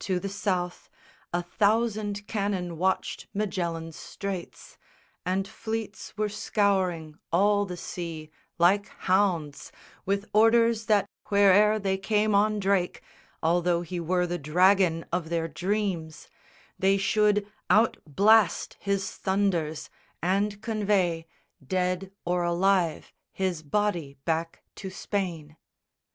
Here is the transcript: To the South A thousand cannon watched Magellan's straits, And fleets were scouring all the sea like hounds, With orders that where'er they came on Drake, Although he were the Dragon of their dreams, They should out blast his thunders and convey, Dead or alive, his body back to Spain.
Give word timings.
To 0.00 0.20
the 0.20 0.28
South 0.28 0.90
A 1.32 1.42
thousand 1.42 2.26
cannon 2.26 2.76
watched 2.76 3.28
Magellan's 3.32 3.96
straits, 3.96 4.76
And 5.24 5.48
fleets 5.48 6.14
were 6.18 6.28
scouring 6.28 7.18
all 7.32 7.64
the 7.64 7.78
sea 7.78 8.28
like 8.58 8.88
hounds, 8.88 9.72
With 10.04 10.28
orders 10.34 10.84
that 10.84 11.06
where'er 11.30 11.78
they 11.78 11.96
came 11.96 12.34
on 12.34 12.58
Drake, 12.58 13.00
Although 13.42 13.80
he 13.80 13.98
were 13.98 14.26
the 14.26 14.36
Dragon 14.36 15.06
of 15.10 15.30
their 15.30 15.48
dreams, 15.48 16.28
They 16.78 16.98
should 16.98 17.50
out 17.70 17.96
blast 18.06 18.76
his 18.80 19.10
thunders 19.12 19.88
and 20.22 20.60
convey, 20.60 21.24
Dead 21.66 22.12
or 22.26 22.44
alive, 22.44 23.14
his 23.32 23.62
body 23.62 24.18
back 24.26 24.62
to 24.74 24.90
Spain. 24.90 25.56